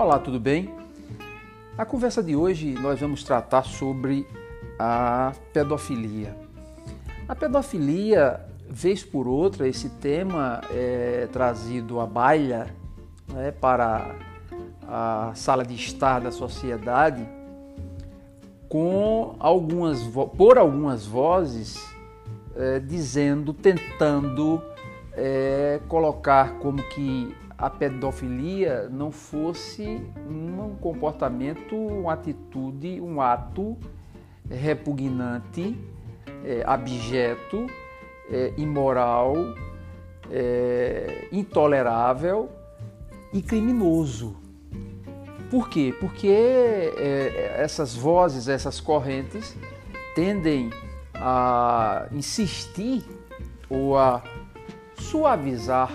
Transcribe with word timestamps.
Olá, 0.00 0.18
tudo 0.18 0.40
bem? 0.40 0.74
Na 1.76 1.84
conversa 1.84 2.22
de 2.22 2.34
hoje 2.34 2.72
nós 2.80 2.98
vamos 2.98 3.22
tratar 3.22 3.64
sobre 3.64 4.26
a 4.78 5.34
pedofilia. 5.52 6.34
A 7.28 7.36
pedofilia, 7.36 8.40
vez 8.66 9.04
por 9.04 9.28
outra, 9.28 9.68
esse 9.68 9.90
tema 9.90 10.62
é 10.70 11.28
trazido 11.30 12.00
à 12.00 12.06
baila 12.06 12.66
né, 13.28 13.50
para 13.50 14.16
a 14.88 15.32
sala 15.34 15.66
de 15.66 15.74
estar 15.74 16.22
da 16.22 16.32
sociedade 16.32 17.28
com 18.70 19.36
algumas 19.38 20.00
por 20.34 20.56
algumas 20.56 21.04
vozes 21.04 21.76
é, 22.56 22.78
dizendo, 22.78 23.52
tentando 23.52 24.62
é, 25.12 25.78
colocar 25.88 26.54
como 26.54 26.82
que 26.84 27.36
a 27.60 27.68
pedofilia 27.68 28.88
não 28.88 29.12
fosse 29.12 30.00
um 30.26 30.74
comportamento, 30.80 31.76
uma 31.76 32.14
atitude, 32.14 32.98
um 33.02 33.20
ato 33.20 33.76
repugnante, 34.48 35.76
é, 36.42 36.62
abjeto, 36.66 37.66
é, 38.30 38.54
imoral, 38.56 39.34
é, 40.30 41.28
intolerável 41.30 42.48
e 43.30 43.42
criminoso. 43.42 44.36
Por 45.50 45.68
quê? 45.68 45.94
Porque 46.00 46.28
é, 46.28 47.56
essas 47.58 47.94
vozes, 47.94 48.48
essas 48.48 48.80
correntes 48.80 49.54
tendem 50.14 50.70
a 51.14 52.06
insistir 52.10 53.04
ou 53.68 53.98
a 53.98 54.22
suavizar 54.96 55.92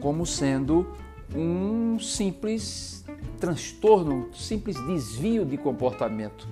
como 0.00 0.26
sendo 0.26 0.86
um 1.34 1.98
simples 2.00 3.04
transtorno, 3.38 4.28
um 4.30 4.34
simples 4.34 4.76
desvio 4.86 5.44
de 5.44 5.56
comportamento 5.56 6.48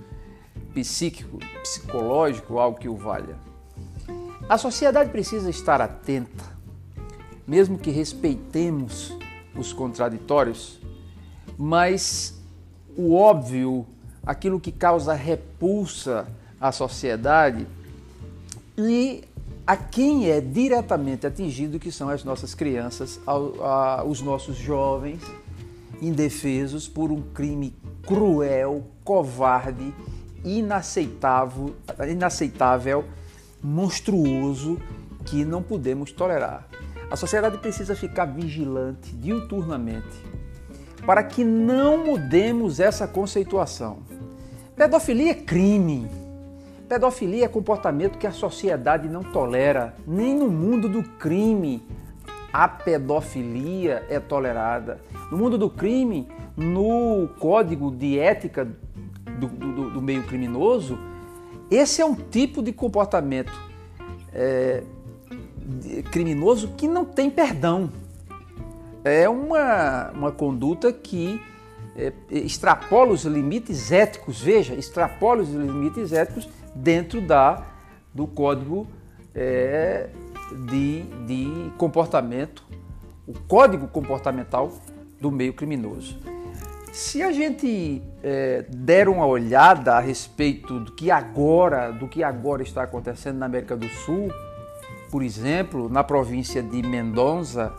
psíquico, 0.72 1.38
psicológico, 1.62 2.58
algo 2.58 2.78
que 2.78 2.88
o 2.88 2.96
valha. 2.96 3.36
A 4.48 4.56
sociedade 4.56 5.10
precisa 5.10 5.50
estar 5.50 5.80
atenta, 5.80 6.44
mesmo 7.46 7.78
que 7.78 7.90
respeitemos 7.90 9.16
os 9.56 9.72
contraditórios, 9.72 10.78
mas 11.58 12.40
o 12.96 13.14
óbvio, 13.14 13.86
aquilo 14.24 14.60
que 14.60 14.70
causa 14.70 15.14
repulsa 15.14 16.28
à 16.60 16.70
sociedade 16.70 17.66
e 18.76 19.24
a 19.68 19.76
quem 19.76 20.30
é 20.30 20.40
diretamente 20.40 21.26
atingido, 21.26 21.78
que 21.78 21.92
são 21.92 22.08
as 22.08 22.24
nossas 22.24 22.54
crianças, 22.54 23.20
os 24.06 24.22
nossos 24.22 24.56
jovens 24.56 25.20
indefesos 26.00 26.88
por 26.88 27.12
um 27.12 27.20
crime 27.20 27.74
cruel, 28.06 28.86
covarde, 29.04 29.92
inaceitável, 30.42 31.76
inaceitável, 32.10 33.04
monstruoso 33.62 34.80
que 35.26 35.44
não 35.44 35.62
podemos 35.62 36.12
tolerar. 36.12 36.66
A 37.10 37.16
sociedade 37.16 37.58
precisa 37.58 37.94
ficar 37.94 38.24
vigilante 38.24 39.14
diuturnamente 39.16 40.24
para 41.04 41.22
que 41.22 41.44
não 41.44 42.06
mudemos 42.06 42.80
essa 42.80 43.06
conceituação. 43.06 43.98
Pedofilia 44.74 45.32
é 45.32 45.34
crime 45.34 46.08
Pedofilia 46.88 47.44
é 47.44 47.48
comportamento 47.48 48.16
que 48.16 48.26
a 48.26 48.32
sociedade 48.32 49.08
não 49.08 49.22
tolera. 49.22 49.94
Nem 50.06 50.34
no 50.34 50.48
mundo 50.48 50.88
do 50.88 51.02
crime 51.02 51.82
a 52.50 52.66
pedofilia 52.66 54.06
é 54.08 54.18
tolerada. 54.18 54.98
No 55.30 55.36
mundo 55.36 55.58
do 55.58 55.68
crime, 55.68 56.26
no 56.56 57.28
código 57.38 57.90
de 57.90 58.18
ética 58.18 58.64
do, 59.38 59.46
do, 59.46 59.90
do 59.90 60.02
meio 60.02 60.22
criminoso, 60.22 60.98
esse 61.70 62.00
é 62.00 62.06
um 62.06 62.14
tipo 62.14 62.62
de 62.62 62.72
comportamento 62.72 63.52
é, 64.32 64.82
criminoso 66.10 66.68
que 66.68 66.88
não 66.88 67.04
tem 67.04 67.28
perdão. 67.28 67.90
É 69.04 69.28
uma, 69.28 70.10
uma 70.12 70.32
conduta 70.32 70.90
que 70.90 71.38
é, 71.94 72.12
extrapola 72.30 73.12
os 73.12 73.24
limites 73.24 73.92
éticos, 73.92 74.40
veja, 74.40 74.74
extrapola 74.74 75.42
os 75.42 75.50
limites 75.50 76.12
éticos 76.12 76.48
dentro 76.82 77.20
da, 77.20 77.64
do 78.14 78.26
código 78.26 78.86
é, 79.34 80.08
de, 80.66 81.02
de 81.26 81.72
comportamento, 81.76 82.64
o 83.26 83.32
código 83.46 83.86
comportamental 83.88 84.72
do 85.20 85.30
meio 85.30 85.52
criminoso. 85.52 86.18
Se 86.92 87.22
a 87.22 87.30
gente 87.30 88.02
é, 88.22 88.64
der 88.68 89.08
uma 89.08 89.26
olhada 89.26 89.94
a 89.96 90.00
respeito 90.00 90.80
do 90.80 90.92
que 90.92 91.10
agora, 91.10 91.92
do 91.92 92.08
que 92.08 92.22
agora 92.22 92.62
está 92.62 92.82
acontecendo 92.82 93.38
na 93.38 93.46
América 93.46 93.76
do 93.76 93.88
Sul, 93.88 94.32
por 95.10 95.22
exemplo, 95.22 95.88
na 95.88 96.02
província 96.02 96.62
de 96.62 96.82
Mendoza, 96.82 97.72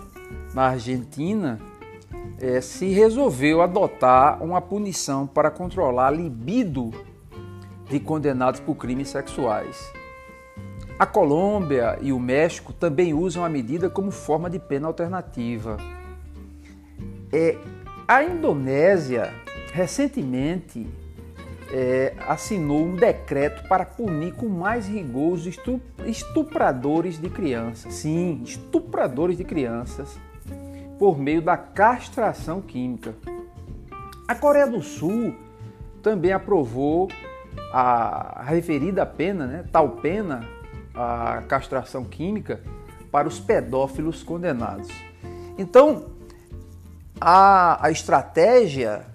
na 0.54 0.68
Argentina, 0.68 1.60
é, 2.40 2.62
se 2.62 2.90
resolveu 2.90 3.62
adotar 3.62 4.42
uma 4.44 4.62
punição 4.62 5.28
para 5.28 5.50
controlar 5.50 6.08
a 6.08 6.12
libido 6.12 6.92
de 7.90 8.00
condenados 8.00 8.60
por 8.60 8.76
crimes 8.76 9.10
sexuais. 9.10 9.92
A 10.98 11.06
Colômbia 11.06 11.98
e 12.02 12.12
o 12.12 12.20
México 12.20 12.74
também 12.74 13.14
usam 13.14 13.44
a 13.44 13.50
medida 13.50 13.90
como 13.90 14.12
forma 14.12 14.50
de 14.50 14.60
pena 14.60 14.88
alternativa. 14.88 15.78
É, 17.32 17.58
a 18.08 18.24
Indonésia 18.24 19.34
recentemente 19.72 20.86
é, 21.72 22.14
assinou 22.28 22.86
um 22.86 22.96
decreto 22.96 23.68
para 23.68 23.86
punir 23.86 24.34
com 24.34 24.50
mais 24.50 24.88
rigor 24.88 25.34
os 25.34 25.48
estupradores 26.06 27.20
de 27.20 27.30
crianças. 27.30 27.94
Sim, 27.94 28.42
estupradores 28.44 29.38
de 29.38 29.44
crianças 29.44 30.18
por 30.98 31.18
meio 31.18 31.42
da 31.42 31.56
castração 31.56 32.62
química. 32.62 33.16
A 34.28 34.36
Coreia 34.36 34.68
do 34.68 34.82
Sul 34.82 35.34
também 36.04 36.34
aprovou 36.34 37.08
a 37.72 38.44
referida 38.44 39.06
pena, 39.06 39.46
né, 39.46 39.66
tal 39.72 39.90
pena, 39.98 40.48
a 40.94 41.44
castração 41.48 42.04
química, 42.04 42.62
para 43.12 43.28
os 43.28 43.40
pedófilos 43.40 44.24
condenados. 44.24 44.90
Então, 45.58 46.06
a, 47.20 47.86
a 47.86 47.92
estratégia 47.92 49.06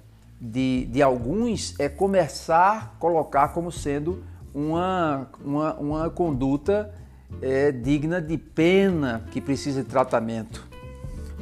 de, 0.41 0.87
de 0.87 1.03
alguns 1.03 1.79
é 1.79 1.89
começar 1.89 2.77
a 2.77 2.99
colocar 2.99 3.49
como 3.49 3.73
sendo 3.73 4.23
uma, 4.53 5.29
uma, 5.43 5.75
uma 5.75 6.11
conduta 6.11 6.93
é, 7.41 7.73
digna 7.73 8.21
de 8.21 8.37
pena 8.37 9.25
que 9.31 9.41
precisa 9.41 9.83
de 9.83 9.89
tratamento 9.89 10.75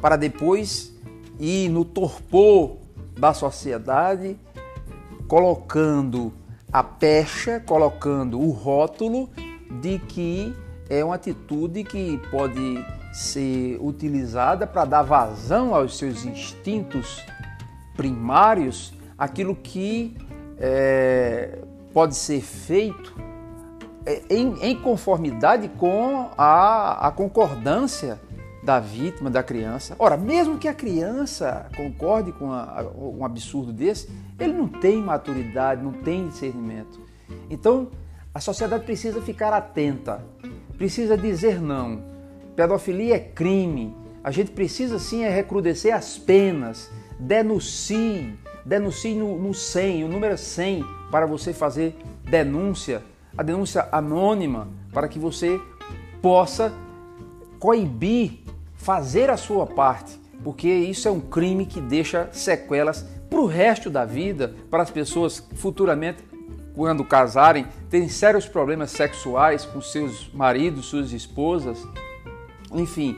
para 0.03 0.17
depois 0.17 0.93
ir 1.39 1.69
no 1.69 1.85
torpor 1.85 2.77
da 3.17 3.33
sociedade, 3.33 4.37
colocando 5.29 6.33
a 6.73 6.83
pecha, 6.83 7.59
colocando 7.59 8.39
o 8.39 8.49
rótulo 8.49 9.29
de 9.79 9.99
que 9.99 10.55
é 10.89 11.05
uma 11.05 11.15
atitude 11.15 11.83
que 11.83 12.19
pode 12.31 12.83
ser 13.13 13.77
utilizada 13.79 14.65
para 14.65 14.83
dar 14.83 15.03
vazão 15.03 15.75
aos 15.75 15.97
seus 15.99 16.25
instintos 16.25 17.23
primários, 17.95 18.91
aquilo 19.15 19.55
que 19.55 20.17
é, 20.57 21.59
pode 21.93 22.15
ser 22.15 22.41
feito 22.41 23.15
é, 24.03 24.23
em, 24.31 24.55
em 24.63 24.75
conformidade 24.75 25.69
com 25.69 26.31
a, 26.35 27.07
a 27.07 27.11
concordância 27.11 28.19
da 28.63 28.79
vítima, 28.79 29.29
da 29.29 29.43
criança. 29.43 29.95
Ora, 29.99 30.15
mesmo 30.15 30.57
que 30.57 30.67
a 30.67 30.73
criança 30.73 31.69
concorde 31.75 32.31
com 32.31 32.47
um 32.47 33.25
absurdo 33.25 33.73
desse, 33.73 34.09
ele 34.39 34.53
não 34.53 34.67
tem 34.67 35.01
maturidade, 35.01 35.83
não 35.83 35.91
tem 35.91 36.27
discernimento. 36.29 37.01
Então, 37.49 37.89
a 38.33 38.39
sociedade 38.39 38.85
precisa 38.85 39.21
ficar 39.21 39.53
atenta, 39.53 40.23
precisa 40.77 41.17
dizer 41.17 41.61
não. 41.61 42.03
Pedofilia 42.55 43.15
é 43.15 43.19
crime. 43.19 43.95
A 44.23 44.31
gente 44.31 44.51
precisa 44.51 44.97
sim 44.97 45.23
é 45.23 45.29
recrudescer 45.29 45.93
as 45.93 46.17
penas. 46.17 46.89
Denuncie, 47.19 48.33
denuncie 48.65 49.13
no, 49.13 49.37
no 49.37 49.53
100, 49.53 50.05
o 50.05 50.07
número 50.07 50.37
100, 50.37 50.83
para 51.11 51.25
você 51.25 51.53
fazer 51.53 51.95
denúncia, 52.23 53.03
a 53.37 53.43
denúncia 53.43 53.87
anônima, 53.91 54.69
para 54.93 55.07
que 55.07 55.19
você 55.19 55.59
possa 56.21 56.73
coibir 57.59 58.43
fazer 58.83 59.29
a 59.29 59.37
sua 59.37 59.65
parte, 59.65 60.19
porque 60.43 60.67
isso 60.67 61.07
é 61.07 61.11
um 61.11 61.21
crime 61.21 61.65
que 61.65 61.79
deixa 61.79 62.27
sequelas 62.33 63.05
para 63.29 63.39
o 63.39 63.45
resto 63.45 63.89
da 63.89 64.03
vida, 64.03 64.53
para 64.69 64.83
as 64.83 64.91
pessoas 64.91 65.41
futuramente, 65.55 66.21
quando 66.75 67.05
casarem, 67.05 67.65
terem 67.89 68.09
sérios 68.09 68.45
problemas 68.45 68.91
sexuais 68.91 69.63
com 69.63 69.79
seus 69.79 70.29
maridos, 70.33 70.87
suas 70.87 71.13
esposas. 71.13 71.87
Enfim, 72.73 73.17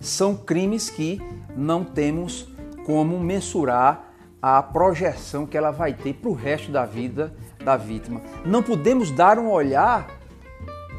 são 0.00 0.34
crimes 0.34 0.90
que 0.90 1.20
não 1.56 1.84
temos 1.84 2.48
como 2.84 3.20
mensurar 3.20 4.12
a 4.42 4.60
projeção 4.62 5.46
que 5.46 5.56
ela 5.56 5.70
vai 5.70 5.92
ter 5.92 6.14
para 6.14 6.30
o 6.30 6.34
resto 6.34 6.72
da 6.72 6.84
vida 6.84 7.32
da 7.64 7.76
vítima. 7.76 8.20
Não 8.44 8.64
podemos 8.64 9.12
dar 9.12 9.38
um 9.38 9.48
olhar 9.48 10.08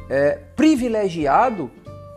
é, 0.10 0.40
privilegiado 0.56 1.70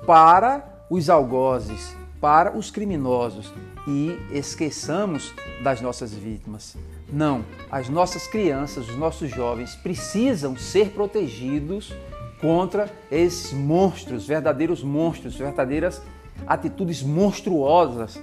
para 0.07 0.72
os 0.93 1.09
algozes, 1.09 1.97
para 2.21 2.55
os 2.55 2.71
criminosos 2.71 3.51
e 3.89 4.15
esqueçamos 4.31 5.33
das 5.63 5.81
nossas 5.81 6.13
vítimas. 6.13 6.77
Não, 7.11 7.47
as 7.71 7.89
nossas 7.89 8.27
crianças, 8.27 8.91
os 8.91 8.97
nossos 8.99 9.31
jovens 9.31 9.75
precisam 9.75 10.55
ser 10.55 10.91
protegidos 10.91 11.95
contra 12.43 12.91
esses 13.11 13.55
monstros, 13.55 14.27
verdadeiros 14.27 14.83
monstros, 14.83 15.35
verdadeiras 15.35 16.03
atitudes 16.47 17.03
monstruosas 17.03 18.21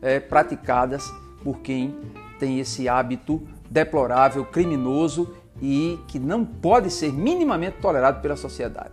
é, 0.00 0.18
praticadas 0.18 1.12
por 1.44 1.58
quem 1.58 1.94
tem 2.38 2.58
esse 2.58 2.88
hábito 2.88 3.46
deplorável, 3.68 4.46
criminoso 4.46 5.36
e 5.60 5.98
que 6.08 6.18
não 6.18 6.42
pode 6.42 6.90
ser 6.90 7.12
minimamente 7.12 7.76
tolerado 7.82 8.22
pela 8.22 8.36
sociedade. 8.36 8.92